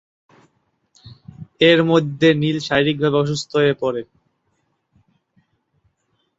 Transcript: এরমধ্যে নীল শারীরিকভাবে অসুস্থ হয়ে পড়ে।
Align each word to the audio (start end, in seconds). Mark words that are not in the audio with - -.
এরমধ্যে 1.61 2.27
নীল 2.41 2.57
শারীরিকভাবে 2.67 3.17
অসুস্থ 3.17 3.51
হয়ে 3.55 3.75
পড়ে। 3.81 4.01